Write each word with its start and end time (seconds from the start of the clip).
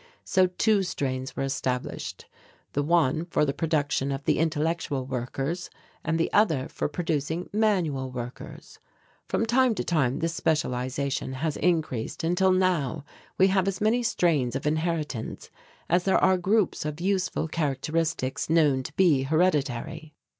So 0.23 0.47
two 0.47 0.81
strains 0.81 1.35
were 1.35 1.43
established, 1.43 2.25
the 2.73 2.81
one 2.81 3.23
for 3.25 3.45
the 3.45 3.53
production 3.53 4.11
of 4.11 4.23
the 4.23 4.39
intellectual 4.39 5.05
workers, 5.05 5.69
and 6.03 6.19
the 6.19 6.33
other 6.33 6.67
for 6.69 6.87
producing 6.89 7.51
manual 7.53 8.09
workers. 8.11 8.79
From 9.27 9.45
time 9.45 9.75
to 9.75 9.83
time 9.83 10.17
this 10.17 10.33
specialization 10.33 11.33
has 11.33 11.55
increased 11.55 12.23
until 12.23 12.51
now 12.51 13.05
we 13.37 13.49
have 13.49 13.67
as 13.67 13.79
many 13.79 14.01
strains 14.01 14.55
of 14.55 14.65
inheritance 14.65 15.51
as 15.87 16.03
there 16.05 16.17
are 16.17 16.39
groups 16.39 16.83
of 16.83 16.99
useful 16.99 17.47
characteristics 17.47 18.49
known 18.49 18.81
to 18.81 18.93
be 18.93 19.21
hereditary. 19.21 20.15